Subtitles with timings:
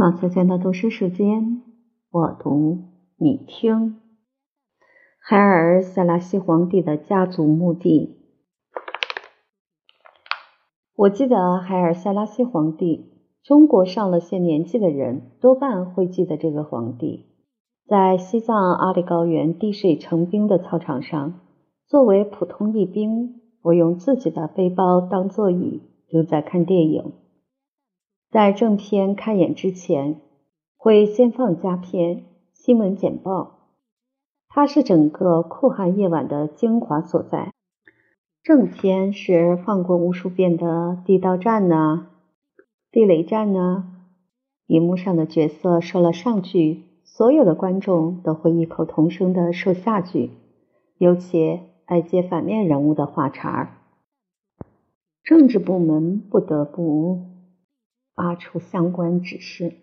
[0.00, 1.60] 毛小娟的读书时间，
[2.12, 2.84] 我读
[3.16, 3.96] 你听。
[5.18, 8.16] 海尔·塞拉西皇帝的家族墓地。
[10.94, 13.10] 我记得海尔·塞拉西皇帝，
[13.42, 17.26] 中国上了些年纪的人多半会记得这个皇帝。
[17.88, 21.40] 在西藏阿里高原滴水成冰的操场上，
[21.88, 27.14] 作为普通一兵，我用自己的背包当座椅，正在看电影。
[28.30, 30.20] 在正片开演之前，
[30.76, 33.60] 会先放佳片、新闻简报，
[34.48, 37.54] 它是整个酷寒夜晚的精华所在。
[38.42, 42.08] 正片是放过无数遍的地道战呢、
[42.92, 43.86] 地雷战呢，
[44.66, 50.32] 荧幕上的角色说了上句，所有的观众都会异口同声的说下句，
[50.98, 53.78] 尤其爱接反面人物的话茬儿。
[55.24, 57.37] 政治部门不得不。
[58.18, 59.74] 发出相关指示，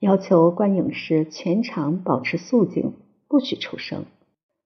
[0.00, 2.94] 要求观影时全场保持肃静，
[3.28, 4.06] 不许出声。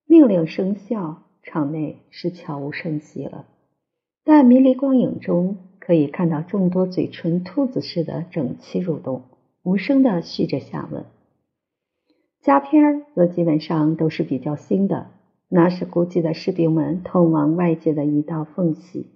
[0.07, 3.45] 命令生效，场内是悄无声息了。
[4.25, 9.25] 但迷离光影中，可以看到众多嘴唇兔子似的整齐蠕动，
[9.63, 11.05] 无声的续着下文。
[12.41, 15.11] 佳片则基本上都是比较新的，
[15.51, 19.11] 那是估计的士兵们通往外界的一道缝隙。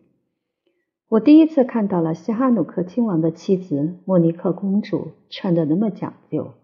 [1.09, 6.55] 我第一次看到了西哈努克亲王的妻子莫尼克公主穿的那么讲究，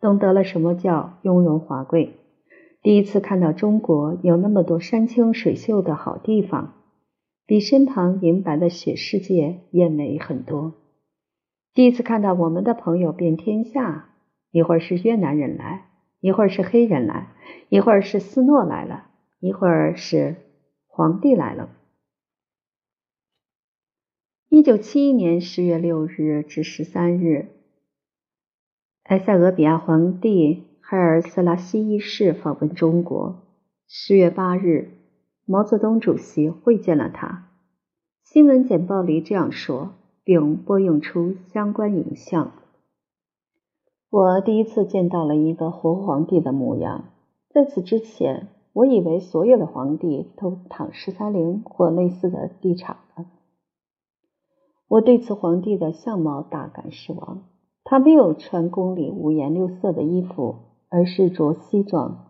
[0.00, 2.14] 懂得了什么叫雍容华贵。
[2.82, 6.72] 第一次看到中国有那么多山清水秀的好地方，
[7.46, 10.72] 比身旁银白的雪世界也美很多。
[11.72, 14.08] 第一次看到我们的朋友遍天下，
[14.50, 15.86] 一会儿是越南人来，
[16.18, 17.28] 一会儿是黑人来，
[17.68, 19.04] 一会儿是斯诺来了，
[19.38, 20.34] 一会儿是
[20.88, 21.68] 皇帝来了。
[24.54, 27.48] 一九七一年十月六日至十三日，
[29.02, 33.42] 埃塞俄比亚皇帝海尔·斯拉西一世访问中国。
[33.88, 34.92] 十月八日，
[35.44, 37.48] 毛泽东主席会见了他。
[38.22, 42.52] 新闻简报里这样说，并播映出相关影像。
[44.08, 47.06] 我第一次见到了一个活皇帝的模样。
[47.48, 53.26] 在此之前，我以为所有的皇帝都躺十三陵或类似的地场了。
[54.94, 57.42] 我对此皇帝的相貌大感失望。
[57.82, 60.54] 他没有穿宫里五颜六色的衣服，
[60.88, 62.26] 而是着西装。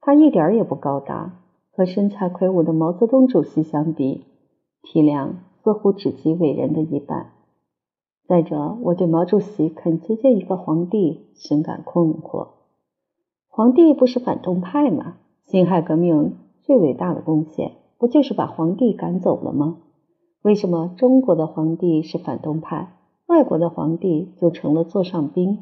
[0.00, 1.38] 他一点也不高大，
[1.70, 4.24] 和身材魁梧的毛泽东主席相比，
[4.82, 7.30] 体量似乎只及伟人的一半。
[8.26, 12.48] 再者，我对毛主席肯接见一个皇帝深感困惑。
[13.48, 15.18] 皇帝不是反动派吗？
[15.46, 19.76] 辛亥革命最伟大的贡献，不就是把皇帝赶走了吗？
[20.42, 22.92] 为什么中国的皇帝是反动派，
[23.26, 25.58] 外国的皇帝就成了座上宾？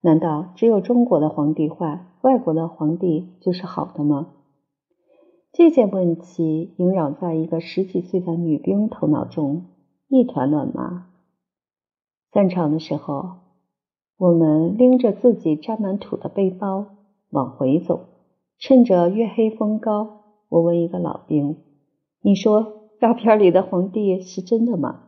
[0.00, 4.28] 难道只有中国的皇帝坏，外国的皇帝就是好的吗？
[5.52, 9.66] 这件问题萦绕在一个十几岁的女兵头脑中，
[10.08, 11.08] 一团乱麻。
[12.32, 13.32] 散场的时候，
[14.16, 16.86] 我们拎着自己沾满土的背包
[17.28, 18.06] 往回走，
[18.58, 21.58] 趁着月黑风高，我问一个老兵
[22.22, 25.00] ：“你说？”照片里的皇帝是真的吗？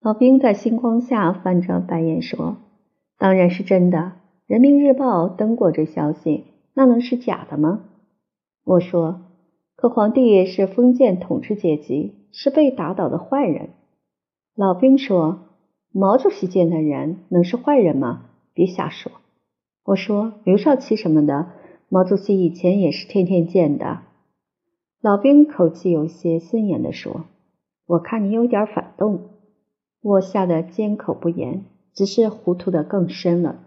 [0.00, 2.58] 老兵在星光下翻着白眼说
[3.18, 4.12] ：“当然是真的，
[4.46, 7.82] 人民日报登过这消息，那能是假的吗？”
[8.62, 9.22] 我说
[9.74, 13.70] ：“可皇帝是封建统治阶级，是被打倒的坏人。”
[14.54, 15.40] 老兵说
[15.90, 18.26] ：“毛主席见的人能是坏人吗？
[18.54, 19.10] 别瞎说。”
[19.82, 21.48] 我说：“刘少奇什么的，
[21.88, 24.02] 毛主席以前也是天天见的。”
[25.02, 27.24] 老兵口气有些森严地说
[27.88, 29.30] ：“我看你有点反动。”
[30.02, 33.60] 我吓得缄口不言，只是糊涂的更深了。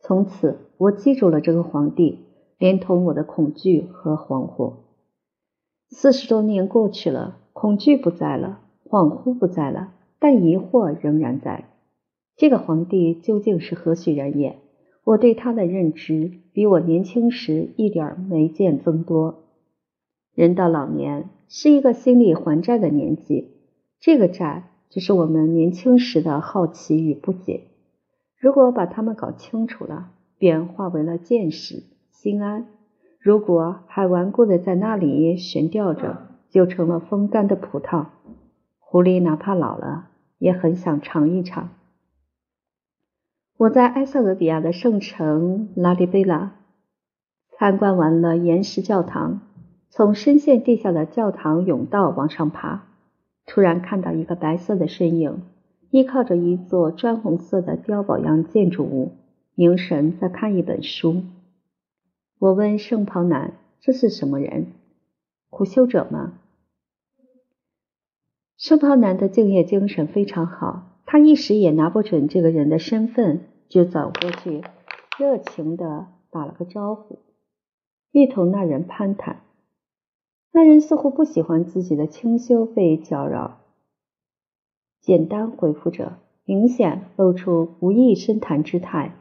[0.00, 2.20] 从此，我记住了这个皇帝，
[2.56, 4.72] 连同我的恐惧和惶惑。
[5.90, 11.68] 四十多年过去了，恐惧不在了，恍惚不在了，但疑惑仍然在。
[12.34, 14.56] 这个皇帝究竟是何许人也？
[15.04, 19.42] 我对他的认知比我年轻时一点没见增多。
[20.36, 23.52] 人到老年是一个心理还债的年纪，
[23.98, 27.68] 这个债就是我们年轻时的好奇与不解。
[28.38, 32.66] 如果把它们搞清楚了，便化为了见识、心安；
[33.18, 38.08] 如果还顽固的在那里悬吊着，就成了风干的葡萄。
[38.78, 41.70] 狐狸哪怕老了，也很想尝一尝。
[43.56, 46.56] 我在埃塞俄比亚的圣城拉利贝拉
[47.58, 49.40] 参观完了岩石教堂。
[49.96, 52.84] 从深陷地下的教堂甬道往上爬，
[53.46, 55.40] 突然看到一个白色的身影，
[55.88, 59.12] 依靠着一座砖红色的碉堡样建筑物，
[59.54, 61.22] 凝神在看一本书。
[62.38, 64.66] 我问圣袍男：“这是什么人？
[65.48, 66.34] 苦修者吗？”
[68.58, 74.62] 圣袍男的敬业精神非常好，他一时也拿不准这个人的身份，就走过去，
[75.18, 77.20] 热情的打了个招呼，
[78.12, 79.40] 欲同那人攀谈。
[80.56, 83.58] 那人似乎不喜欢自己的清修被搅扰，
[85.02, 86.16] 简单回复着，
[86.46, 89.16] 明显露出无意深谈之态。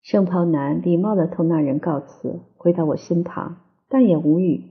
[0.00, 3.56] 圣袍男礼貌的同那人告辞，回到我身旁，
[3.88, 4.62] 但也无语。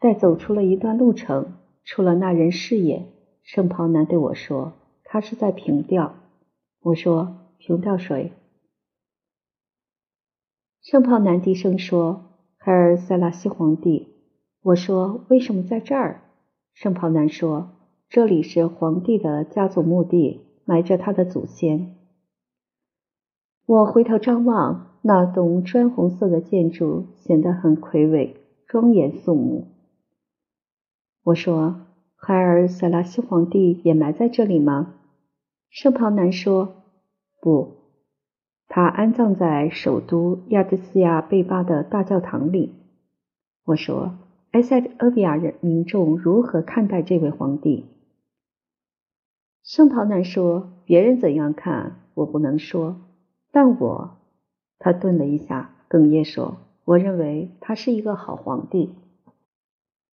[0.00, 1.52] 待走出了一段路程，
[1.84, 3.06] 出了那人视野，
[3.44, 4.72] 圣袍男对我说
[5.06, 6.16] ：“他是在凭吊。”
[6.82, 8.32] 我说：“凭吊谁？”
[10.82, 12.24] 圣袍男低声说
[12.58, 14.12] ：“海尔塞拉西皇帝。”
[14.64, 16.22] 我说：“为什么在这儿？”
[16.72, 17.72] 圣袍男说
[18.08, 21.96] ：“这里是皇帝的家族墓地，埋着他的祖先。”
[23.66, 29.66] 我回头张望，那栋砖红色的建筑显得很魁伟、庄严肃穆。
[31.24, 31.82] 我说
[32.16, 34.94] ：“海尔塞拉西皇帝也埋在这里吗？”
[35.68, 36.84] 圣袍男说
[37.38, 37.68] ：“不，
[38.66, 42.72] 他安葬在首都亚的斯亚贝巴的大教堂里。”
[43.66, 44.23] 我说。
[44.54, 47.86] 埃塞俄比亚人民众如何看待这位皇帝？
[49.64, 52.98] 圣陶男说：“别人怎样看，我不能说，
[53.50, 54.10] 但我……”
[54.78, 58.94] 他顿了一下，哽咽说：“我认为他是一个好皇帝。”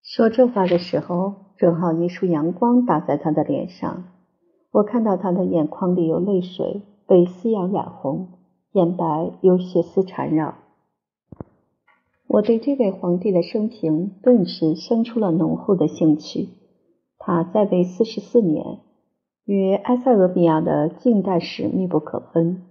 [0.02, 4.06] 说这话的时候，正好一束阳光打在他的脸上，
[4.72, 8.30] 我看到他的眼眶里有泪水，被夕阳染红，
[8.72, 10.56] 眼白有血丝缠绕。
[12.32, 16.50] 我对这位皇帝的生平顿时生出了浓厚的兴趣。
[17.18, 18.82] 他在位四十四年，
[19.46, 22.62] 与埃塞俄比亚的近代史密不可分。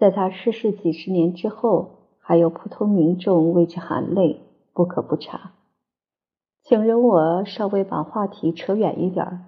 [0.00, 4.40] 在他逝世几十年之后，还有普通民众为之含泪，
[4.72, 5.52] 不可不查。
[6.64, 9.44] 请容我稍微把话题扯远一点。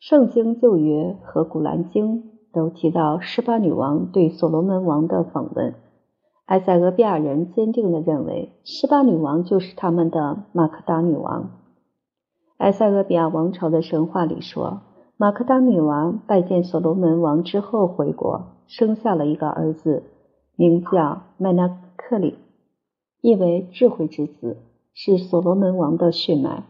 [0.00, 5.74] 圣经旧约和古兰经都提到十八女王对所罗门王的访问。
[6.48, 11.50] 埃塞俄比亚人坚定地认为，十八女王就是他们的马克达女王。
[12.56, 14.80] 埃塞俄比亚王朝的神话里说，
[15.18, 20.04] 马克达女王拜见所罗门王之后回国，生下了一个儿子，
[20.56, 22.38] 名叫麦纳克里，
[23.20, 24.56] 意为智慧之子，
[24.94, 26.64] 是所罗门王的血脉。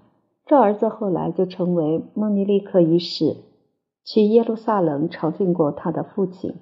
[0.44, 3.36] 这儿子后来就成为孟尼利克一世，
[4.04, 6.56] 去耶路撒冷朝觐过他的父亲，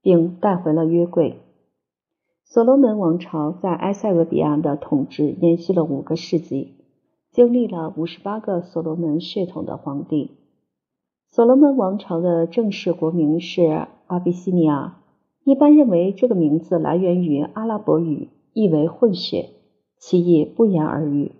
[0.00, 1.40] 并带回了约柜。
[2.52, 6.74] 所罗门王朝在埃塞俄比亚的统治延续了五个世纪，
[7.30, 10.32] 经历了五十八个所罗门血统的皇帝。
[11.30, 14.98] 所罗门王朝的正式国名是阿比西尼亚，
[15.44, 19.50] 一般认为这个名字来源于阿拉伯语，意为混血，
[20.00, 21.30] 其意不言而喻。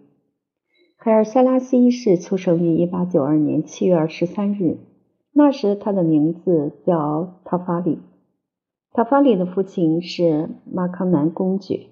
[0.97, 4.79] 海尔塞拉西一世出生于一八九二年七月二十三日，
[5.33, 7.99] 那时他的名字叫塔法里。
[8.93, 11.87] 塔法里的父亲是马康南公爵，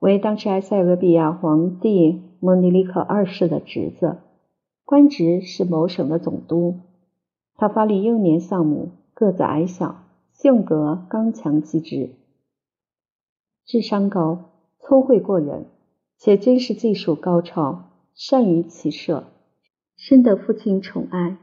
[0.00, 4.18] 为当时埃塞俄比亚皇帝蒙尼利克二世的侄子，
[4.84, 6.80] 官职是某省的总督。
[7.54, 10.02] 塔法里幼年丧母，个子矮小，
[10.32, 12.10] 性格刚强机智，
[13.64, 15.66] 智商高，聪慧过人，
[16.18, 19.28] 且军事技术高超，善于骑射，
[19.96, 21.36] 深得父亲宠爱。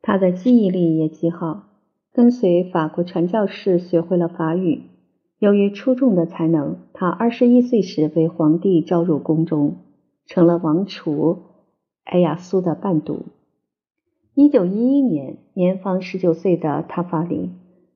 [0.00, 1.64] 他的记忆力也极好。
[2.12, 4.82] 跟随法国传教士学会了法语。
[5.38, 9.76] 由于出众的才能，他二十一岁时被皇帝召入宫中，
[10.26, 11.38] 成了王储
[12.04, 13.24] 埃亚苏的伴读。
[14.34, 17.50] 一九一一年，年方十九岁的塔法里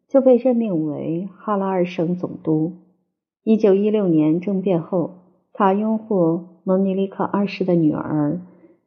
[0.08, 2.72] 就被任命为哈拉尔省总督。
[3.44, 5.18] 一九一六年政变后，
[5.52, 8.40] 他拥护蒙尼利克二世的女儿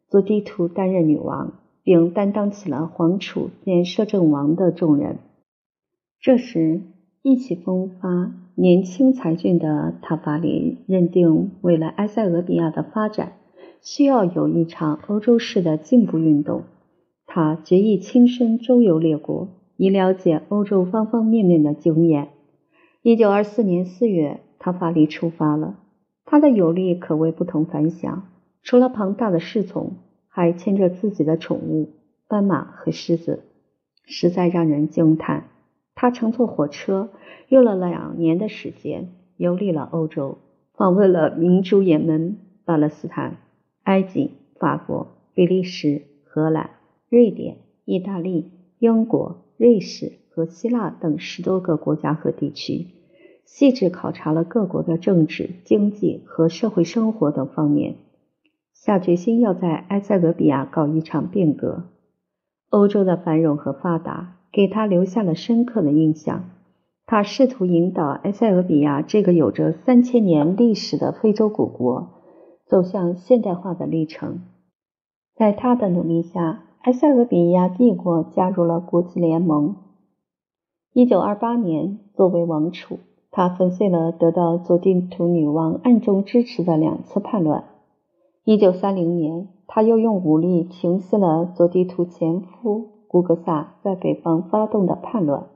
[0.09, 1.53] 祖迪图担任女王。
[1.89, 5.17] 并担当起了皇储兼摄政王的重任。
[6.21, 6.81] 这时，
[7.23, 13.31] 意气风发、年轻才俊的塔法里认定，为了埃塞俄比亚的发展，
[13.81, 16.61] 需要有一场欧洲式的进步运动。
[17.25, 22.27] 他决意亲身周游列国，以了解欧洲方方面面的经验。
[23.01, 25.79] 一九二四年四月，塔法里出发了。
[26.23, 28.27] 他的游历可谓不同凡响，
[28.61, 29.93] 除了庞大的侍从。
[30.29, 31.89] 还牵着自己的宠物
[32.27, 33.43] 斑马和狮子，
[34.05, 35.49] 实在让人惊叹。
[35.95, 37.09] 他乘坐火车，
[37.49, 40.37] 用了两年的时间，游历了欧洲，
[40.73, 43.37] 访问了明珠也门、巴勒斯坦、
[43.83, 46.69] 埃及、法国、比利时、荷兰、
[47.09, 52.87] 瑞典、意大利、英国、瑞士和希腊等十多个国家和地区，
[53.43, 57.95] 细致考察了各国的政治、经济和社会生活等方面，
[58.81, 61.83] 下决心要在埃塞俄比亚搞一场变革。
[62.69, 66.45] 欧洲的繁荣和发达给他留下了深刻的印象。
[67.05, 72.09] 他试图引导埃塞俄比亚这个有着三千年历史的非洲古国
[72.67, 74.43] 走向现代化的历程。
[75.35, 79.75] 在他的努力下，埃塞俄比亚帝国加入了国际联盟。
[80.93, 87.65] 一九二八年，作为王储，他粉碎了得到佐定图女王暗中支持的两次叛乱。
[88.49, 95.49] 一九三零年，他又用武力平息了佐地图前夫古格萨在北方发动的叛乱。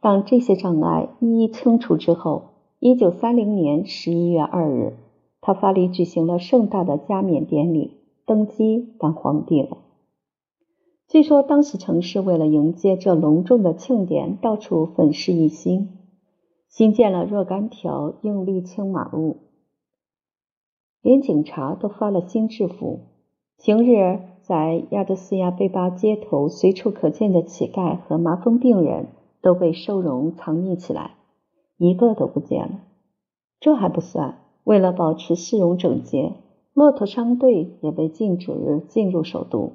[0.00, 2.46] 当这些障碍一一清除之后，
[2.80, 4.94] 一九三零年十一月二日，
[5.40, 9.78] 他发力举行了盛大的加冕典礼，登基当皇帝了。
[11.06, 15.90] 据说当时城市为了迎接这隆重的庆典，到处粉饰一新，
[16.68, 19.36] 新建了若干条硬沥青马路，
[21.02, 23.00] 连警察都发了新制服。
[23.58, 29.06] 平日在亚得斯亚贝巴街头随处可见的乞丐和麻风病人。
[29.42, 31.12] 都被收容藏匿起来，
[31.78, 32.80] 一个都不见了。
[33.58, 36.34] 这还不算，为了保持市容整洁，
[36.74, 39.72] 骆驼商队也被禁止进入首都。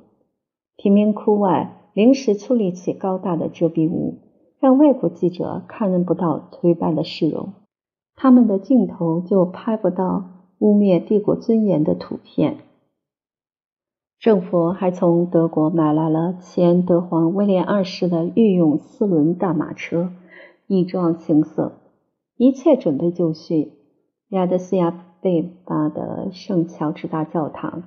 [0.77, 4.19] 贫民窟外临时矗立起高大的遮蔽物，
[4.59, 7.53] 让外国记者看不到颓败的市容，
[8.15, 12.57] 他们的镜头就拍不到污蔑帝国尊严的图片。
[14.19, 20.11] 政府还从德国买来了前德皇威廉二世的御用四轮大马车，
[20.67, 21.73] 以壮行色。
[22.37, 23.73] 一切准备就绪。
[24.29, 27.83] 亚德斯亚贝巴的圣乔治大教堂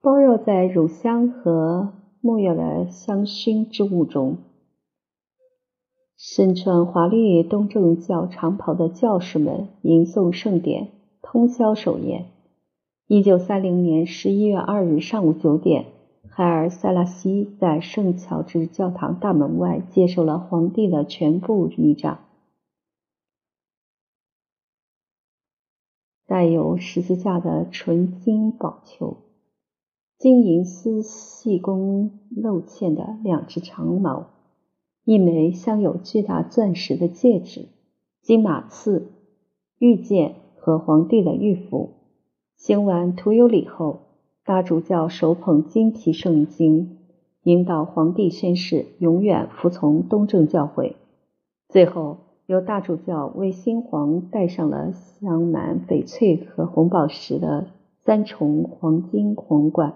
[0.00, 4.38] 包绕在乳香和沐浴的香薰之雾中。
[6.16, 10.88] 身穿华丽东正教长袍的教士们吟诵圣典，
[11.22, 12.26] 通宵守夜。
[13.06, 15.86] 一九三零年十一月二日上午九点，
[16.28, 22.20] 海尔塞拉西在圣乔治教堂大门外接受了皇帝的全部仪仗。
[26.26, 29.16] 带有十字架的纯金宝球，
[30.18, 34.26] 金银丝细工镂嵌的两只长矛，
[35.04, 37.68] 一枚镶有巨大钻石的戒指，
[38.20, 39.10] 金马刺、
[39.78, 40.34] 玉剑
[40.68, 41.94] 和皇帝的御符。
[42.58, 44.00] 行完徒有礼后，
[44.44, 46.98] 大主教手捧金皮圣经，
[47.42, 50.96] 引导皇帝宣誓永远服从东正教会。
[51.70, 57.68] 最后，由大主教为新皇戴上了镶满翡翠和红宝石的
[58.04, 59.94] 三重黄金皇冠。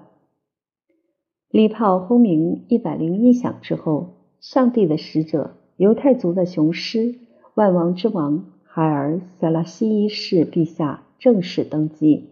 [1.50, 7.17] 礼炮轰鸣一百零一响之后，上帝的使者、犹太族的雄狮、
[7.52, 12.31] 万王之王海尔塞拉西一世陛下正式登基。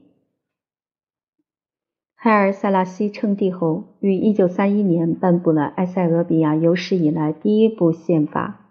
[2.15, 8.71] 海尔塞拉西称帝后，于一九三一年颁布了埃塞俄比亚有史以来第一部宪法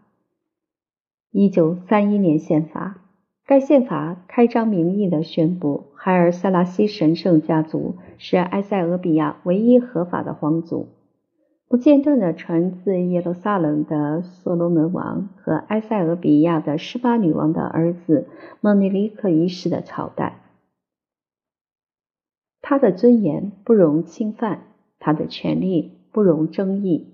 [1.30, 3.04] ——一九三一年宪法。
[3.46, 10.88] 该宪法开张明义地宣布，海尔塞拉西神圣家族是埃塞俄比亚唯一合法的皇族，
[11.70, 18.28] 不间断地传自耶路撒冷的所罗门王和埃塞俄比亚的十八女王的儿子
[18.60, 20.42] 蒙尼里克一世的朝代。
[22.60, 24.64] 他的尊严不容侵犯，
[24.98, 27.14] 他的权利不容争议。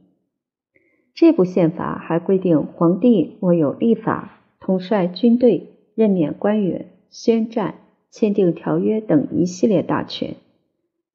[1.13, 7.75] 这部宪法还规定，皇帝握有立法、统帅军队、任免官员、宣战、
[8.09, 10.35] 签订条约等一系列大权。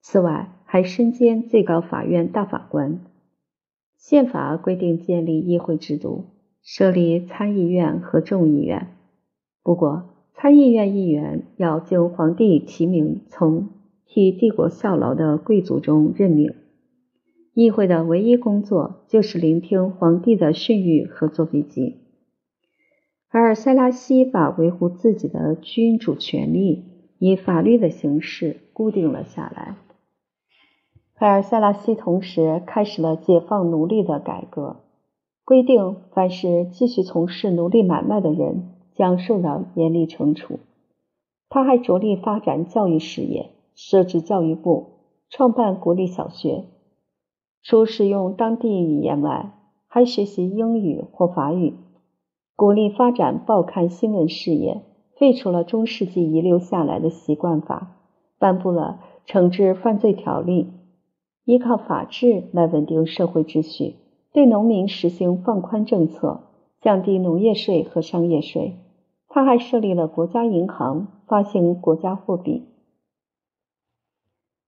[0.03, 3.01] 此外，还身兼最高法院大法官。
[4.01, 6.25] 宪法规定建立议会制度，
[6.63, 8.89] 设立参议院和众议院。
[9.63, 13.69] 不过，参议院议员要经皇帝提名，从
[14.07, 16.55] 替帝国效劳的贵族中任命，
[17.53, 21.99] 议会的唯一工作就是聆听皇帝的训谕和作笔记。
[23.29, 26.85] 而塞拉西把维护自己的君主权利
[27.19, 29.77] 以法律的形式固定了下来。
[31.21, 34.77] 海尔塞拉西同时开始了解放奴隶的改革，
[35.45, 40.61] 规定凡是继续从事奴隶买卖的人将受到严厉惩处。
[41.51, 43.51] 他还着力发展教育事业。
[43.75, 44.93] 设置教育部，
[45.29, 46.65] 创办国立小学，
[47.63, 49.53] 除使用当地语言外，
[49.89, 51.75] 还学习英语或法语。
[52.57, 54.81] 鼓励发展报刊新闻事业，
[55.19, 57.97] 废除了中世纪遗留下来的习惯法，
[58.39, 60.73] 颁布了惩治犯罪条例，
[61.45, 63.97] 依靠法治来稳定社会秩序，
[64.33, 66.43] 对农民实行放宽政策，
[66.81, 68.77] 降低农业税和商业税。
[69.29, 72.65] 他还设立了国家银行，发行国家货币。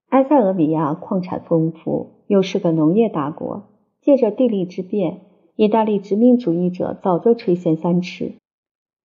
[0.09, 3.64] 埃塞俄比亚矿产丰富，又是个农业大国。
[4.00, 5.21] 借着地利之便，
[5.57, 8.35] 意大利殖民主义者早就垂涎三尺。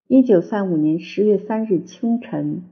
[0.07, 2.63] 一九三五年十月三日清晨，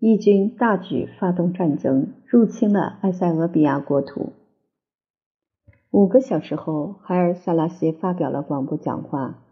[0.00, 4.32] 义军大举发动战争，入侵了埃塞俄比亚国土。
[5.90, 9.42] 五个小时后，海尔萨拉西发表了广播讲话。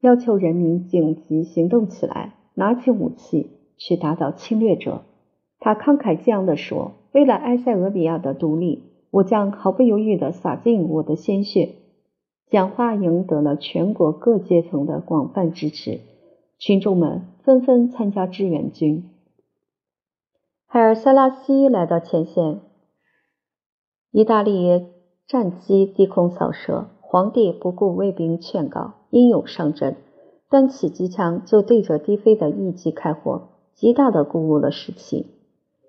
[0.00, 5.02] 要求人民紧急行动起来，拿起武器去打倒侵略者。
[5.58, 11.74] 他慷慨激昂地说：“为了埃塞俄比亚的独立，我将毫不犹豫地洒尽我的鲜血。”
[12.50, 16.00] 讲话赢得了全国各阶层的广泛支持，
[16.58, 19.04] 群众们纷纷参加志愿军。
[20.72, 22.60] 海尔塞拉西来到前线，
[24.12, 24.86] 意大利
[25.26, 28.92] 战机低空扫射，皇帝不顾卫兵劝告。
[29.10, 29.96] 英勇上阵，
[30.48, 35.34] 端起机枪就对着低飞的翼机开火，极大的鼓舞了士气。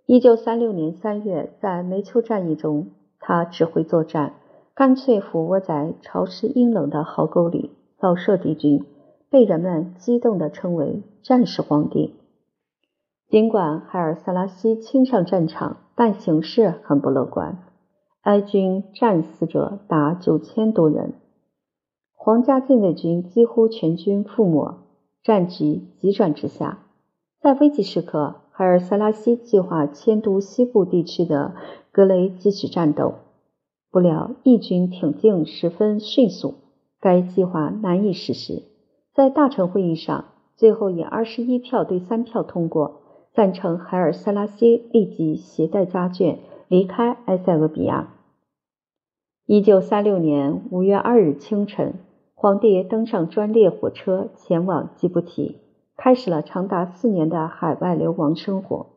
[0.08, 2.88] 一九三六年三月，在梅丘战役中，
[3.20, 4.34] 他指挥作战，
[4.74, 7.70] 干脆俯卧在潮湿阴冷的壕沟里
[8.00, 8.84] 扫射敌军，
[9.30, 12.16] 被人们激动地称为“战士皇帝”。
[13.32, 17.64] 尽管海尔萨拉西亲上战场，但形势很不乐观，
[18.24, 21.14] 埃军战死者达九千多人。
[22.14, 24.80] 皇家禁卫军几乎全军覆没，
[25.24, 26.80] 战局急转直下。
[27.40, 31.56] 在危急时刻，海尔萨拉西计划迁都西部地区的
[31.94, 33.14] 格雷继续战斗。
[33.90, 36.56] 不料，义军挺进十分迅速，
[37.00, 38.64] 该计划难以实施。
[39.14, 40.26] 在大臣会议上，
[40.58, 43.01] 最后以二十一票对三票通过，
[43.34, 48.14] 赞成海尔萨拉西立即携带家眷离开埃塞俄比亚。
[49.46, 51.94] 一九三六年五月二日清晨。
[52.34, 55.58] 皇帝登上专列火车前往吉布提，
[55.96, 58.88] 开始了长达四年的海外流亡生活。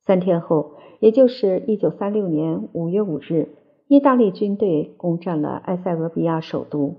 [0.00, 3.50] 三天后，也就是一九三六年五月五日，
[3.86, 6.96] 意大利军队攻占了埃塞俄比亚首都。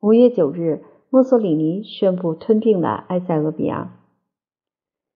[0.00, 3.98] 五月九日，墨索里尼宣布吞并了埃塞俄比亚。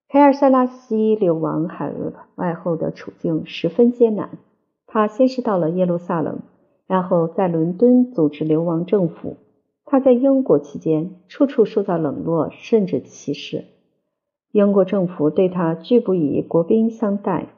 [0.08, 1.92] 凯尔塞拉西流亡海
[2.36, 4.38] 外后的处境十分艰难。
[4.86, 6.38] 他先是到了耶路撒冷，
[6.86, 9.36] 然后在伦敦组织流亡政府。
[9.84, 13.64] 他在英国期间，处处受到冷落，甚至歧视。
[14.52, 17.48] 英国政府对他拒不以国宾相待，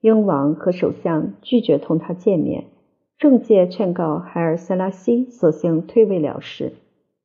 [0.00, 2.64] 英王和首相拒绝同他见面。
[3.18, 6.72] 政界劝告海尔塞拉西，索性退位了事。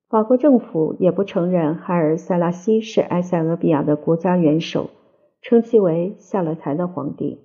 [0.10, 4.90] 法国政府也不承认海尔塞拉西是埃塞俄比亚的国家元首，
[5.42, 7.42] 称其为下了台的皇帝。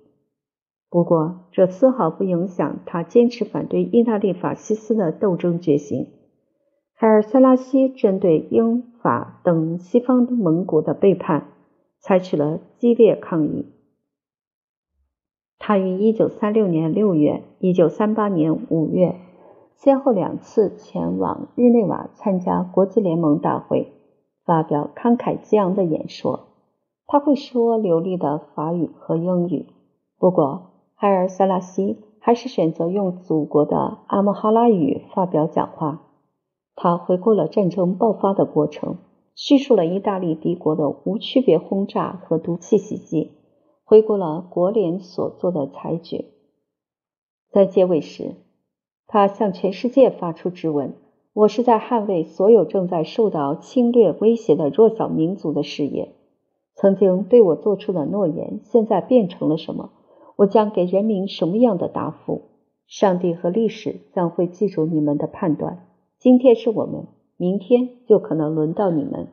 [0.89, 6.07] 不过，这丝毫不影响他坚持反对意大利法西斯的斗争决心。
[6.93, 11.47] 海尔塞拉西针对英法等西方盟国的背叛，
[11.99, 13.73] 采取了激烈抗议。
[15.59, 19.15] 他于1936年6月、1938年5月，
[19.75, 23.91] 先后两次前往日内瓦参加国际联盟大会，
[24.45, 26.47] 发表慷慨激昂的演说。
[27.05, 29.67] 他会说流利的法语和英语，
[30.17, 30.69] 不过。
[30.95, 36.03] 海尔萨拉西还是选择用祖国的阿穆哈拉语发表讲话。
[36.75, 38.99] 他回顾了战争爆发的过程，
[39.35, 43.31] 叙述了意大利帝国的无区别轰炸和毒气袭击，
[43.83, 46.23] 回顾了国联所做的裁决。
[47.51, 48.35] 在结尾时，
[49.13, 50.95] 他向全世界发出质问
[51.33, 56.15] ：“我是在捍卫所有正在受到侵略威胁的弱小民族的事业。
[56.73, 59.91] 曾经对我做出的诺言，现在变成了什么？”
[60.35, 62.41] 我将给人民什么样的答复？
[62.87, 65.85] 上帝和历史将会记住你们的判断。
[66.17, 67.05] 今天是我们，
[67.37, 69.27] 明天就可能轮到你们。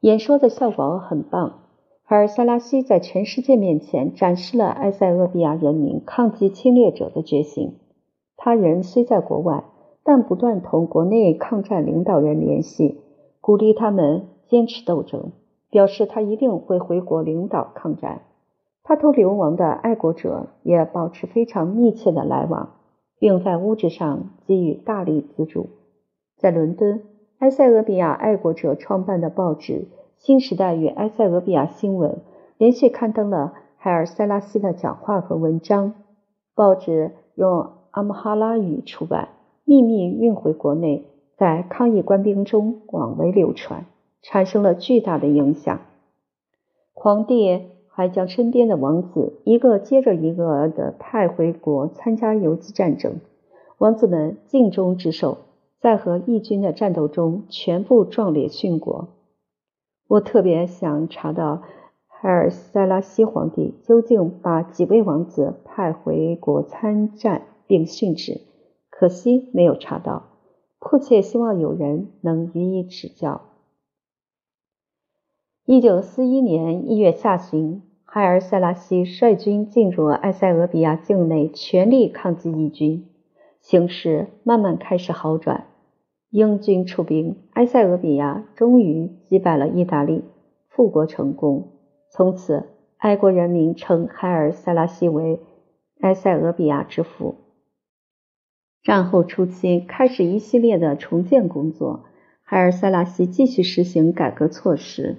[0.00, 1.58] 演说的效果很棒。
[2.04, 7.74] 海尔萨拉西在全世界面前展示了埃塞俄比亚人民抗击侵略者的决心。
[8.36, 9.64] 他人虽在国外，
[10.04, 13.00] 但不断同国内抗战领导人联系，
[13.40, 15.32] 鼓励他们坚持斗争，
[15.70, 18.22] 表示他一定会回国领导抗战。
[18.84, 22.74] 他同流亡的爱国者也保持非常密切的来往，
[23.18, 25.70] 并在物质上给予大力资助。
[26.36, 27.02] 在伦敦，
[27.38, 29.72] 埃塞俄比亚爱国者创办的报纸
[30.18, 32.10] 《新时代与埃塞俄比亚新闻》
[32.58, 35.94] 连续刊登了海尔塞拉西的讲话和文章。
[36.54, 39.30] 报纸用阿姆哈拉语出版，
[39.64, 41.06] 秘密运回国内，
[41.38, 43.86] 在抗议官兵中广为流传，
[44.20, 45.80] 产生了巨大的影响。
[46.92, 47.74] 皇帝。
[47.88, 53.20] 还将身边的王子一个接着一个的派回国参加游击战争。
[53.78, 55.38] 王子们尽忠职守，
[55.80, 59.08] 在和义军的战斗中全部壮烈殉国。
[60.08, 61.62] 我特别想查到
[62.06, 68.40] 海尔塞拉西皇帝究竟把几位王子派回国参战并训斥，
[68.90, 70.24] 可惜没有查到，
[70.78, 73.42] 迫切希望有人能予以指教。
[75.64, 83.08] 一九四一年一月下旬，海尔塞拉西率军进入埃塞俄比亚境内，全力抗击义军，
[83.60, 85.66] 形势慢慢开始好转。
[86.30, 90.22] 英军出兵，埃塞俄比亚终于击败了意大利，
[90.68, 91.72] 复国成功。
[92.10, 92.64] 从此，
[92.98, 95.40] 埃国人民称海尔塞拉西为
[96.00, 97.34] 埃塞俄比亚之父。
[98.86, 102.04] 战后初期，开始一系列的重建工作。
[102.44, 105.16] 海尔塞拉西继续实行改革措施。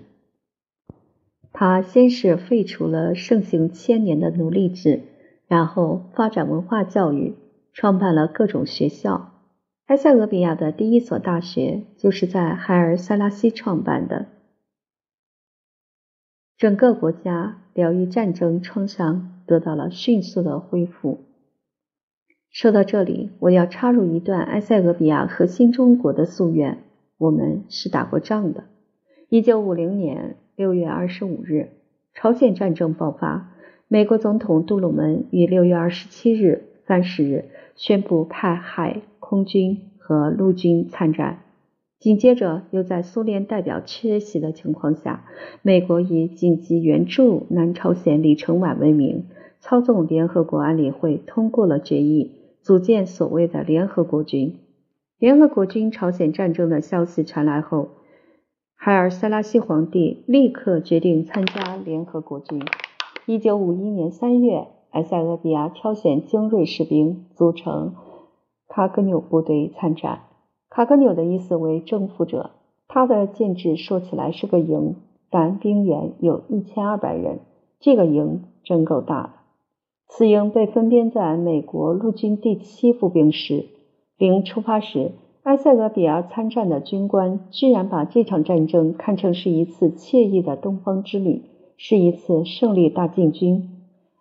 [1.52, 5.02] 他先是废除了盛行千年的奴隶制，
[5.48, 7.36] 然后发展文化教育，
[7.74, 9.34] 创办了各种学校。
[9.88, 14.28] 埃塞俄比亚的第一所大学就是在海尔塞拉西创办的。
[16.58, 21.26] 整个国家疗愈战争创伤得到了迅速的恢复。
[22.52, 26.80] 说到这里，我要插入一段埃塞俄比亚和新中国的夙愿：
[27.18, 28.64] 我们是打过仗的。
[29.30, 31.70] 一九五零年六月二十五日，
[32.14, 33.54] 朝鲜战争爆发，
[33.88, 39.02] 美国总统杜鲁门于六月二十七日、三十日宣布派海。
[39.20, 41.40] 空军和陆军参战，
[42.00, 45.26] 紧接着又在苏联代表缺席的情况下，
[45.62, 49.26] 美国以紧急援助南朝鲜李承晚为名，
[49.60, 54.60] 操纵联合国安理会通过了决议，组建所谓的联合国军。
[55.20, 57.90] 联合国军朝鲜战争的消息传来后，
[58.76, 62.62] 海尔塞拉西皇帝立刻决定参加联合国军。
[63.26, 67.96] 一九五一年三月，埃塞俄比亚挑选精锐士兵组成。
[68.68, 70.22] 卡格纽部队参战。
[70.70, 72.52] 卡格纽的意思为征服者。
[72.90, 74.96] 他的建制说起来是个营，
[75.30, 77.40] 但兵员有一千二百人。
[77.80, 79.30] 这个营真够大的。
[80.08, 83.66] 此营被分编在美国陆军第七步兵师。
[84.18, 85.12] 临出发时，
[85.44, 91.44] 埃塞俄比亚参战的军官居然把这场战争看成是一次惬意的东方之旅，
[91.78, 93.70] 是一次胜利大进军。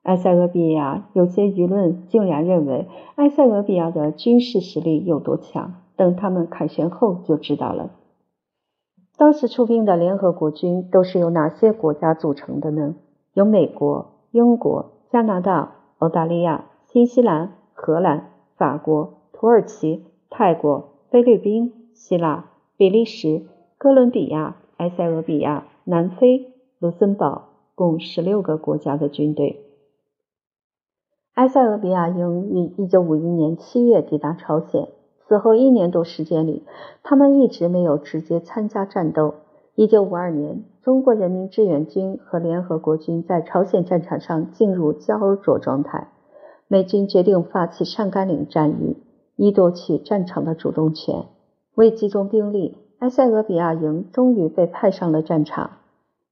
[0.02, 7.90] 埃塞俄比亚有些舆论竟然认为埃塞俄比亚的军事实力有多强，等他们凯旋后就知道了。
[9.16, 12.96] 当时出兵的联合国军都是由哪些国家组成的呢？
[13.32, 23.46] 有美国、英国、加拿大、澳大利亚、新西兰、荷兰、法国、土耳其、泰国、菲律宾、希腊、比利时、
[23.78, 29.64] 哥伦比亚、埃塞俄比亚、南非、卢森堡，共十六个国家的军队。
[31.32, 34.88] 埃塞俄比亚营于1951年7月抵达朝鲜，
[35.26, 36.62] 此后一年多时间里，
[37.02, 39.36] 他们一直没有直接参加战斗。
[39.76, 46.12] 1952年，中国人民志愿军和联合国军在朝鲜战场上进入焦灼状态，
[46.68, 48.96] 美军决定发起上甘岭战役，
[49.34, 51.24] 以夺取战场的主动权。
[51.74, 55.72] 为集中兵力，埃塞俄比亚营终于被派上了战场。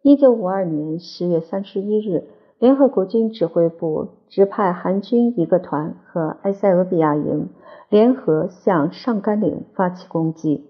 [0.05, 2.25] 1952年10月31日。
[2.61, 7.49] 联合国军指挥部指派韩军一个团和埃塞俄比亚营
[7.91, 10.65] 联合向上甘岭发起攻击。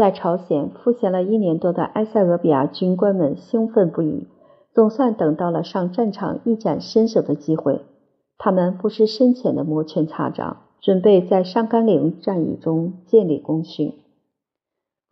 [0.00, 4.28] 在朝鲜赋闲了一年多的埃塞俄比亚军官们兴奋不已，
[4.72, 7.82] 总算等到了上战场一展身手的机会。
[8.38, 13.92] 他们不失深浅的摩拳擦掌，准备在上甘岭战役中建立功勋。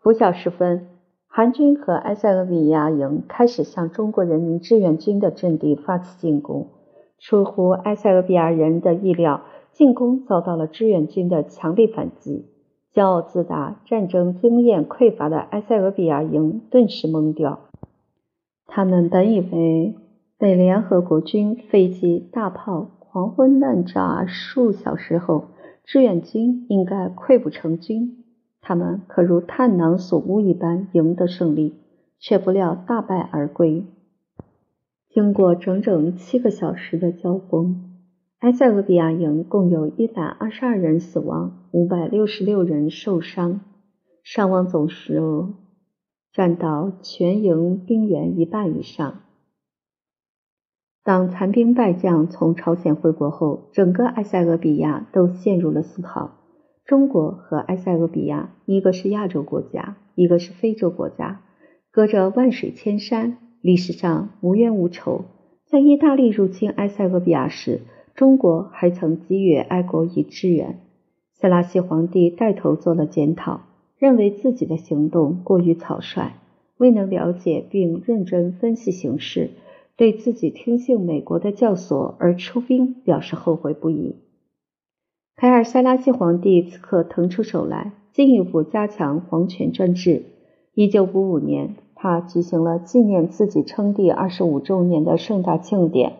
[0.00, 0.88] 拂晓时分。
[1.26, 6.68] 韩军和埃塞俄比亚营开始向中国人民志愿军的阵地发起进攻。
[7.18, 12.46] 出乎埃塞俄比亚人的意料，进攻遭到了志愿军的强力反击。
[12.98, 17.60] 骄傲自大、战争经验匮乏的埃塞俄比亚营顿时懵掉。
[18.66, 19.94] 他们本以为
[20.36, 25.44] 被联合国军飞机、大炮狂轰滥炸数小时后，
[25.84, 28.24] 志愿军应该溃不成军。
[28.60, 31.76] 他们可如探囊所悟一般赢得胜利，
[32.18, 33.84] 却不料大败而归。
[35.08, 37.87] 经过整整七个小时的交锋，
[38.40, 43.62] 埃塞俄比亚营共有一百二十二人死亡，五百六十六人受伤，
[44.22, 45.54] 伤亡总数
[46.32, 49.22] 占到全营兵员一半以上。
[51.02, 56.36] 当残兵败将从朝鲜回国后，整个埃塞俄比亚都陷入了思考。
[56.84, 61.40] 中国和埃塞俄比亚，一个是亚洲国家，一个是非洲国家，
[61.90, 65.24] 隔着万水千山，历史上无冤无仇。
[65.66, 67.80] 在意大利入侵埃塞俄比亚时，
[68.18, 70.80] 中国还曾给予爱国以支援。
[71.34, 73.60] 塞拉西皇帝带头做了检讨，
[73.96, 76.32] 认为自己的行动过于草率，
[76.78, 79.50] 未能了解并认真分析形势，
[79.94, 84.16] 对自己听信美国的教唆而出兵表示后悔不已。
[85.36, 90.24] 凯尔塞拉西皇帝此刻腾出手来，进一步加强皇权专制。
[90.74, 96.14] 一九五五年，他举行了纪念自己称帝二十五周年的盛大庆典，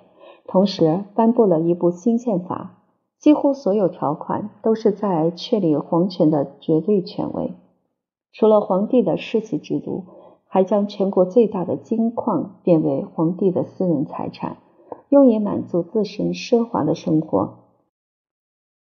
[0.49, 2.75] 同时颁布了一部新宪法。
[3.19, 7.53] 几乎所有条款都是在确立皇权的绝对权威。
[8.33, 10.05] 除了皇帝的世袭制度，
[10.47, 14.59] 还将全国最大的金矿变为皇帝的私人财产，
[15.09, 17.59] 用以满足自身奢华的生活。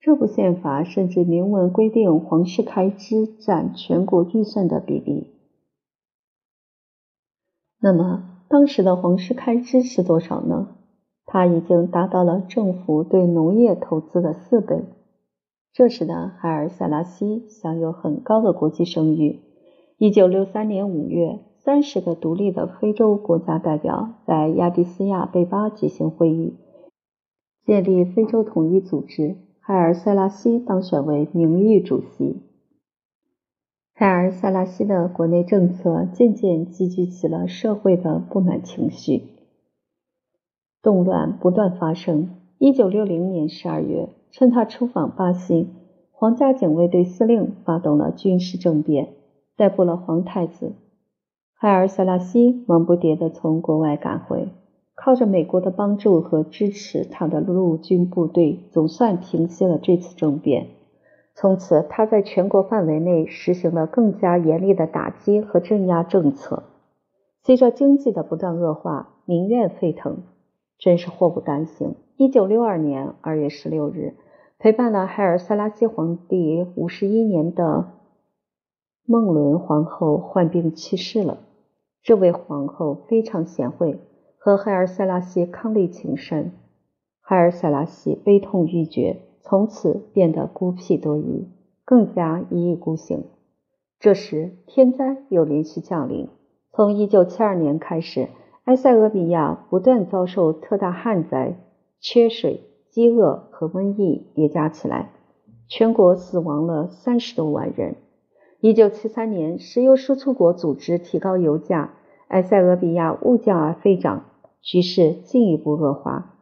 [0.00, 5.30] 这部宪法甚至明文规定皇室开支占全国预算的比例。
[7.78, 10.74] 那么，当时的皇室开支是多少呢？
[11.26, 14.84] 它已经达到了政府对农业投资的四倍。
[15.72, 19.40] 这时的海尔塞拉西享有很高的国际声誉。
[19.98, 26.54] 一九六三年五月，三十个独立的非洲国家代表在亚的斯亚贝巴举行会议，
[27.64, 29.36] 建立非洲统一组织。
[29.60, 32.42] 海尔塞拉西当选为名誉主席。
[33.94, 39.33] 海尔塞拉西的国内政策渐渐积聚起了社会的不满情绪。
[40.84, 42.28] 动乱不断发生。
[42.58, 45.70] 一九六零年十二月，趁他出访巴西，
[46.12, 49.14] 皇家警卫队司令发动了军事政变，
[49.56, 50.74] 逮捕了皇太子
[51.54, 54.50] 海尔塞拉西，忙不迭地从国外赶回。
[54.94, 60.66] 靠着美国的帮助和支持，他的陆军部队总算平息了这次政变。
[61.34, 66.64] 从此，他在全国范围内实行了更加严厉的打击和镇压政策。
[67.42, 70.18] 随着经济的不断恶化，民怨沸腾。
[70.78, 71.94] 真是祸不单行。
[72.16, 74.14] 一九六二年二月十六日，
[74.58, 77.92] 陪伴了海尔塞拉西皇帝五十一年的
[79.04, 81.38] 孟伦皇后患病去世了。
[82.02, 83.98] 这位皇后非常贤惠，
[84.38, 86.52] 和海尔塞拉西伉俪情深。
[87.20, 91.48] 海尔塞拉西悲痛欲绝，从此变得孤僻多疑，
[91.84, 93.24] 更加一意孤行。
[93.98, 96.28] 这时，天灾又连续降临。
[96.72, 98.28] 从一九七二年开始。
[98.64, 101.58] 埃塞俄比亚不断遭受特大旱灾、
[102.00, 105.10] 缺水、饥饿和瘟疫叠加起来，
[105.68, 107.96] 全国死亡了三十多万人。
[108.60, 111.92] 一九七三年，石油输出国组织提高油价，
[112.28, 114.24] 埃塞俄比亚物价而飞涨，
[114.62, 116.34] 局势进一步恶化。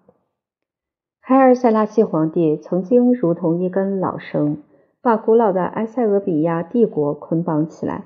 [1.19, 4.59] 海尔塞拉西皇帝曾经如同一根老绳，
[5.01, 8.05] 把古老的埃塞俄比亚帝国捆绑起来，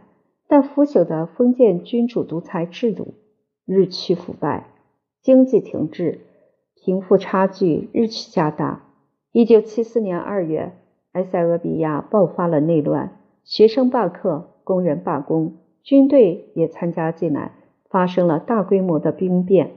[0.49, 3.13] 但腐朽的封建君主独裁制度。
[3.67, 4.69] 日趋腐败，
[5.23, 6.21] 经济停滞，
[6.77, 8.85] 贫富差距日趋加大。
[9.33, 10.73] 一九七四年二月，
[11.11, 17.57] 埃塞俄比亚爆发了内乱，学生罢课，工人罢工，军队也参加进来，
[17.91, 19.73] 发生了大规模的兵变，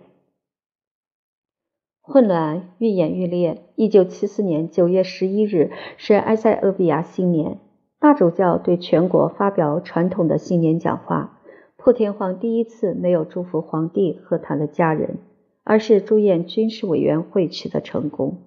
[2.02, 3.64] 混乱愈演愈烈。
[3.76, 7.58] 一九七四年九月十一日是埃塞俄比亚新年，
[8.00, 11.39] 大主教对全国发表传统的新年讲话。
[11.82, 15.18] 破天荒第一次没有祝福皇帝和他的家人，
[15.64, 18.40] 而是祝愿军事委员会取得成功。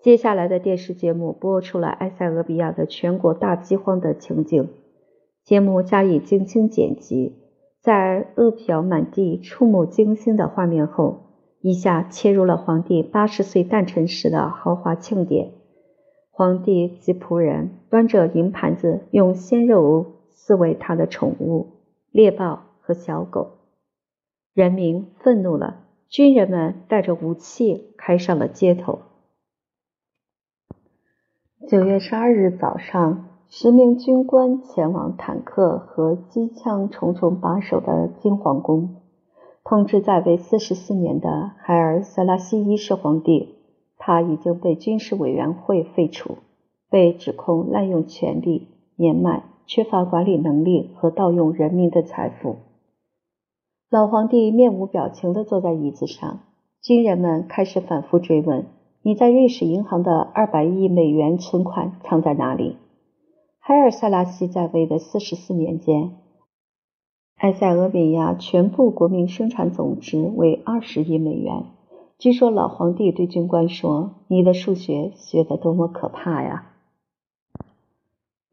[0.00, 4.68] 接下来的电视节目播出了埃塞俄比亚的全国大饥荒的情景。
[5.42, 7.34] 节目加以精心剪辑，
[7.80, 11.22] 在饿殍满地、触目惊心的画面后，
[11.60, 15.50] 一下切入了皇帝八十岁诞辰时的豪华庆典。
[16.30, 21.66] 皇帝及仆人端着银盘子，用鲜肉饲喂他的宠物
[22.12, 22.67] 猎豹。
[22.88, 23.58] 和小狗，
[24.54, 29.00] 人民愤怒了，军人们带着武器开上了街头。
[31.68, 39.02] 九月十二日早上，十名军官前往坦克和机枪重重把守的金皇宫，
[39.64, 43.56] 通知在位四十四年的海尔塞拉西一世皇帝，
[43.98, 46.38] 他已经被军事委员会废除，
[46.88, 52.56] 被指控滥用权力、年迈、缺乏管理能力和盗用人民的财富。
[53.90, 56.40] 老皇帝面无表情地坐在椅子上，
[56.82, 58.66] 军人们开始反复追问
[59.00, 62.76] ：“你在瑞士银行的二百亿美元存款藏在哪里？”
[63.58, 66.10] 海尔塞拉西在位的四十四年间，
[67.38, 71.64] 埃塞俄比亚全部国民生产总值为二十亿美元。
[72.18, 76.72] 据说老皇帝对军官说：“你的数学学得多么可怕呀！”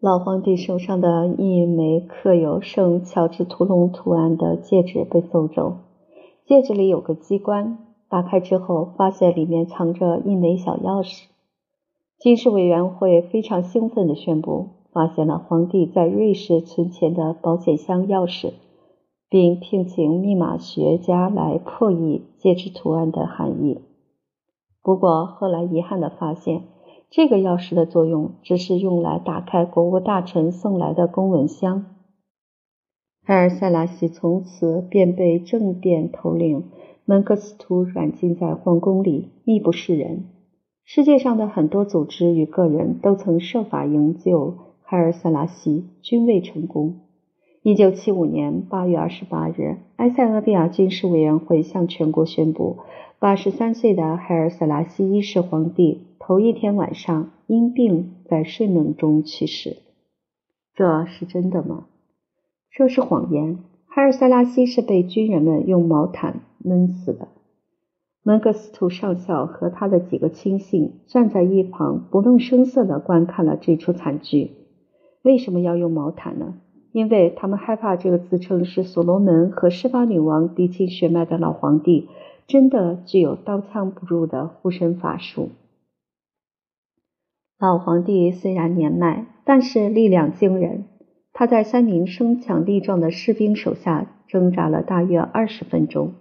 [0.05, 5.77] 老皇帝手上的一枚刻有圣乔治屠龙图案的戒指被搜走，
[6.45, 11.23] 戒指里有个机关，打开之后发现里面藏着一枚小钥匙。
[12.19, 18.53] 军事委员会非常兴奋地宣布，发现了皇帝在瑞士存钱的保险箱钥匙，
[19.27, 23.81] 并聘请密码学家来破译戒指图案的含义。
[24.83, 26.61] 不过后来遗憾地发现，
[27.15, 31.85] 这个钥匙的作用只是用来打开国务大臣送来的公文箱。
[33.23, 36.65] 海尔塞拉西从此便被政变头领
[37.05, 40.25] 门克斯图软禁在皇宫里，密不示人。
[40.83, 46.99] 世界上的很多组织与个人都曾设法营救海尔塞拉西，均未成功。
[47.63, 52.79] 一九七五年八月二十八日，埃塞俄比亚军事委员会向全国宣布，
[53.19, 59.77] 八十三岁的海尔塞拉西一世皇帝头一天晚上因病在睡梦中去世。
[60.73, 61.85] 这是真的吗？
[62.71, 63.59] 这是谎言。
[63.85, 67.27] 海尔塞拉西是被军人们用毛毯闷死的。
[68.23, 74.49] 门格斯图上校和他的几个亲信站在一旁，不动声色地观看了这出惨剧。
[75.21, 76.55] 为什么要用毛毯呢？
[76.91, 82.09] 因为他们害怕这个自称是所罗门和施巴女王嫡亲血脉的老皇帝
[82.47, 85.49] 真的具有刀枪不入的护身法术。
[87.57, 90.85] 老皇帝虽然年迈，但是力量惊人。
[91.31, 96.13] 他在三名身强力壮的士兵手下挣扎了大约二十分钟。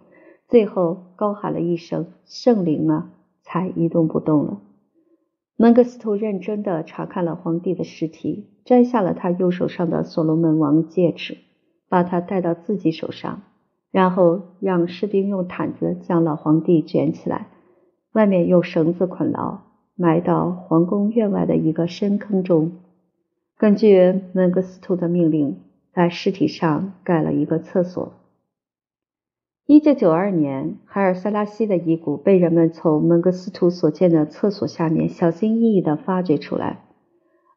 [0.48, 3.10] 最后高喊了一声“圣灵啊”，
[3.42, 4.60] 才一动不动了。
[5.56, 11.38] 门格斯图认真地查看了皇帝的尸体，摘下了他右手上的所罗门王戒指，
[11.88, 13.42] 把它戴到自己手上，
[13.90, 17.48] 然后让士兵用毯子将老皇帝卷起来，
[18.12, 19.60] 外面用绳子捆牢，
[19.96, 22.72] 埋到皇宫院外的一个深坑中。
[23.56, 25.58] 根据门格斯图的命令，
[25.92, 28.12] 在尸体上盖了一个厕所。
[29.66, 36.80] 一九九二年，海尔塞拉西的遗骨被人们从门格斯图所建的厕所下面小心翼翼地发掘出来。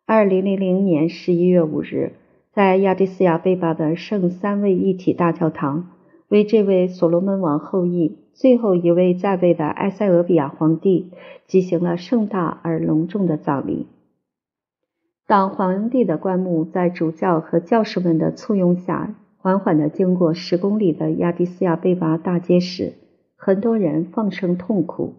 [0.06, 2.14] 二零零零年十一月五日，
[2.54, 5.90] 在亚的斯亚贝巴的圣三位一体大教堂，
[6.30, 11.12] 为这位所罗门王后裔最后一位在位的埃塞俄比亚皇帝
[11.48, 13.88] 举行了盛大而隆重的葬礼。
[15.26, 22.94] 当皇帝的棺木在主教和教士们的簇拥下，缓缓地经过十公里的亚的斯亚贝巴大街时，
[23.38, 25.14] 很多人放声痛哭。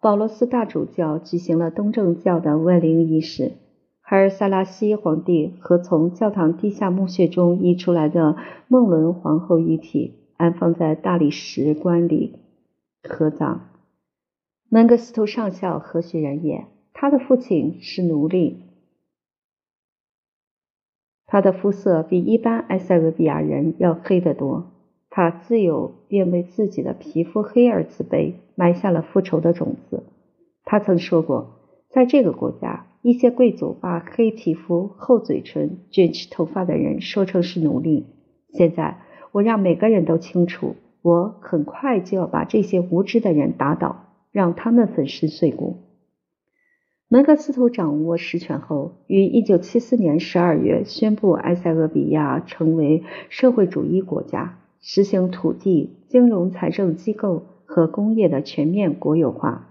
[0.00, 3.52] 保罗斯大主教举行了东正教的万灵仪式。
[4.00, 8.36] 海尔萨拉西皇帝和从教堂地下墓穴中移出来的
[8.68, 12.34] 孟伦皇后遗体安放在大理石棺里
[13.04, 13.68] 合葬。
[14.68, 16.66] 门格斯图上校何许人也？
[16.92, 18.64] 他的父亲是奴隶。
[21.26, 24.72] 他的肤色比一般埃塞俄比亚人要黑得多。
[25.10, 30.02] 他自幼便为自己的皮肤黑而自卑，埋下了复仇的种子。
[30.64, 38.06] 他曾说过，在这个国家，一些贵族把黑皮肤、厚嘴唇、卷起头发的人说成是奴隶。
[38.48, 45.78] 现在，我让每个人都清楚，我很快就要把这些无知的人打倒，让他们粉身碎骨。
[47.08, 59.68] 门格斯图掌握实权后，于1974年12月宣布埃塞俄比亚成为社会主义国家，实行土地、金融、财政机构和工业的全面国有化。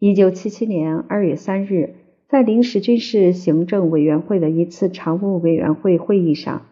[0.00, 1.94] 1977年2月3日，
[2.28, 6.66] 在临时军事行政委员会的一次常务委员会会议上，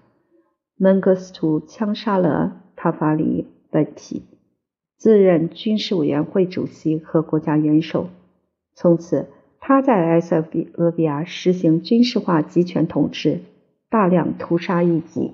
[0.76, 4.22] 门格斯图枪杀了塔法里本体，
[4.96, 8.06] 自任军事委员会主席和国家元首。
[8.74, 9.28] 从此。
[9.58, 13.40] 他在埃塞俄比亚实行军事化集权统治，
[13.90, 15.32] 大量屠杀异己。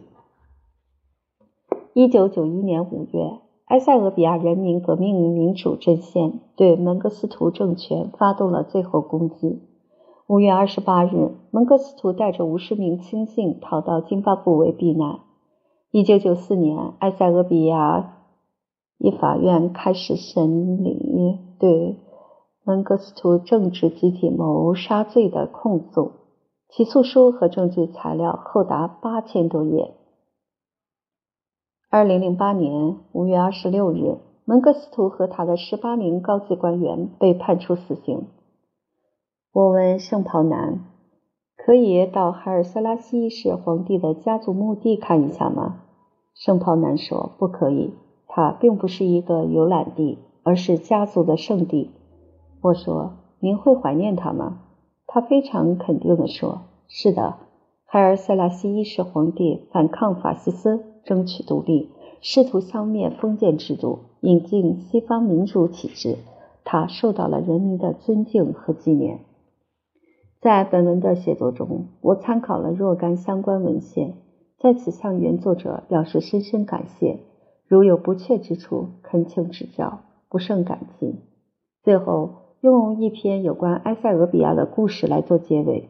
[1.93, 9.61] 一九九一年五月，埃塞俄比亚人民革命民主阵线对门格斯图政权发动了最后攻击。
[10.29, 15.19] 五月二十八日，门格斯图带着五十名亲信逃到津巴布韦避难。
[15.95, 18.15] 一九九四年，埃塞俄比亚
[18.97, 21.99] 一法院开始审理对。
[22.65, 26.13] 门格斯图政治集体谋杀罪的控诉，
[26.71, 29.93] 起诉书和证据材料厚达八千多页。
[31.91, 34.17] 二零零八年五月二十六日，
[34.47, 38.29] 门格斯图和他的十八名高级官员被判处死刑。
[39.53, 40.87] 我问圣袍男
[41.55, 45.81] ：“可以到海尔塞拉西一世皇帝的家族墓地看一下吗？”
[46.35, 47.95] 圣袍南说：“不可以，
[48.27, 51.91] 它并不是一个游览地，而是家族的圣地。”
[52.63, 54.61] 我说：“您会怀念他吗？”
[55.07, 57.37] 他非常肯定地说：“是的，
[57.85, 61.91] 海尔塞拉西一世皇帝反抗法西斯，争取独立，
[62.23, 66.17] 试图消灭封建制度，引进西方民主体制。
[66.65, 69.21] 他受到了人民的尊敬和纪念。”
[70.41, 74.15] 在本文的写作中，我参考了若干相关文献，
[74.63, 77.19] 在此向原作者表示深深感谢。
[77.67, 81.17] 如有不确之处，恳请指教，不胜感激。
[81.83, 85.89] 最后，用一篇有关埃塞俄比亚的故事来做结尾。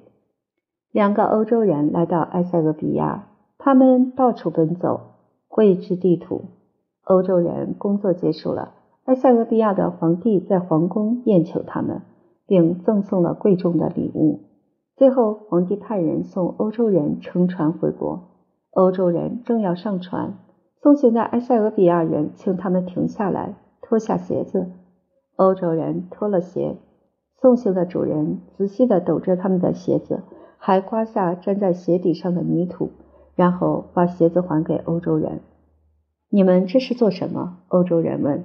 [0.91, 5.01] 两个欧洲人来到埃塞俄比亚，他们到处奔走，
[5.49, 6.43] 绘制地图。
[7.05, 8.73] 欧洲人工作结束了，
[9.05, 12.01] 埃塞俄比亚的皇帝在皇宫宴请他们。
[12.45, 14.41] 并赠送了贵重的礼物。
[14.97, 18.25] 最后，皇帝派人送欧洲人乘船回国。
[18.73, 20.39] 欧洲人正要上船，
[20.83, 24.71] 送行的埃塞俄比亚人请他们停下来，脱下鞋子。
[25.37, 26.77] 欧洲人脱了鞋，
[27.41, 30.23] 送行的主人仔细地抖着他们的鞋子，
[30.57, 32.91] 还刮下粘在鞋底上的泥土，
[33.37, 35.41] 然后把鞋子还给欧洲人。
[36.31, 37.59] 你们这是做什么？
[37.69, 38.45] 欧洲人问。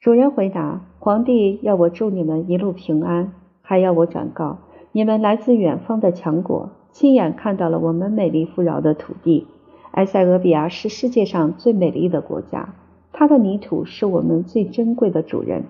[0.00, 4.56] 主人回答：“皇帝要我祝你们一路平安，还要我转告
[4.92, 9.46] 你们来自远方的强国，亲眼看到了我们美丽富饶的土地。
[9.92, 12.74] 埃塞俄比亚是世界上最美丽的国家，
[13.12, 15.64] 它的泥土是我们最珍贵的主人。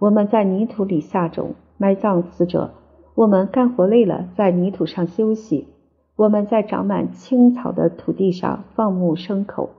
[0.00, 2.70] 我们在泥土里下种，埋葬死者；
[3.14, 5.68] 我们干活累了，在泥土上休息；
[6.16, 9.70] 我们在长满青草的土地上放牧牲口。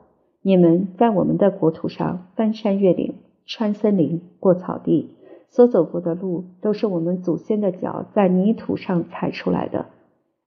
[0.41, 3.15] 你们在我们的国土上翻山越岭。”
[3.49, 5.11] 穿森林，过草地，
[5.57, 9.87] 所走过的路都是我们祖先的脚在泥土上踩出来的。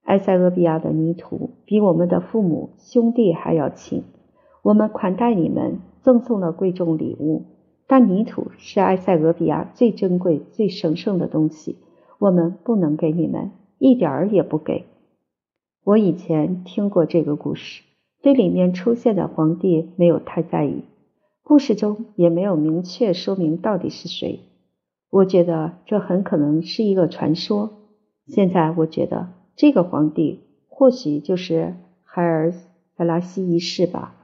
[0.03, 4.05] 埃塞俄比亚的泥土比我们的父母兄弟还要亲。
[4.61, 7.43] 我们款待你们，赠送了贵重礼物，
[7.87, 11.75] 但泥土是埃塞俄比亚最珍贵、最神圣的东西，
[12.17, 14.85] 我们不能给你们，一点儿也不给。
[15.83, 17.83] 我以前听过这个故事，
[18.21, 20.85] 对里面出现的皇帝没有太在意。
[21.43, 24.39] 故事中也没有明确说明到底是谁，
[25.11, 27.81] 我觉得这很可能是一个传说。
[28.27, 30.39] 现在我觉得这个皇帝
[30.69, 32.51] 或许就是海尔·
[32.95, 34.20] 塞拉西一世吧。